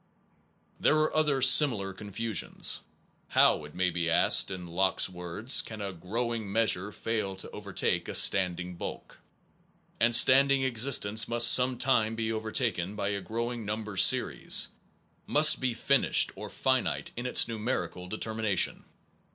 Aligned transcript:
There 0.79 0.95
are 0.95 1.15
other 1.15 1.43
similar 1.43 1.93
confusions. 1.93 2.79
How/ 3.27 3.65
it 3.65 3.75
may 3.75 3.91
be 3.91 4.09
asked, 4.09 4.49
in 4.49 4.65
Locke 4.65 4.97
s 4.99 5.07
words, 5.07 5.61
can 5.61 5.79
a 5.79 5.93
growing 5.93 6.51
measure 6.51 6.91
fail 6.91 7.35
to 7.35 7.51
overtake 7.51 8.07
a 8.07 8.15
standing 8.15 8.77
bulk? 8.77 9.19
And 9.99 10.15
standing 10.15 10.63
existence 10.63 11.27
must 11.27 11.51
some 11.51 11.77
time 11.77 12.15
be 12.15 12.31
overtaken 12.31 12.95
by 12.95 13.09
a 13.09 13.21
growing 13.21 13.63
number 13.63 13.95
series, 13.95 14.69
must 15.27 15.59
be 15.59 15.75
finished 15.75 16.31
or 16.35 16.49
finite 16.49 17.11
in 17.15 17.27
its 17.27 17.47
numerical 17.47 18.07
determination. 18.07 18.85